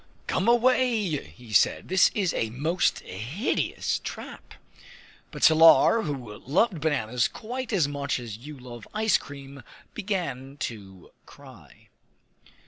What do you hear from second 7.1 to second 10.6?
quite as much as you love ice cream, began